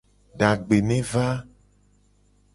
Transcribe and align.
Dagbe 0.39 0.77
ne 0.87 0.99
va. 1.11 1.27